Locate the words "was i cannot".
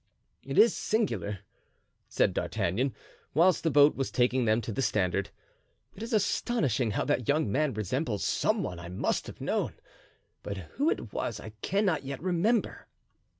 11.13-12.03